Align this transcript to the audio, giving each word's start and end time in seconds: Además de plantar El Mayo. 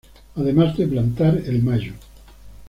Además 0.35 0.75
de 0.77 0.87
plantar 0.87 1.43
El 1.45 1.61
Mayo. 1.61 1.93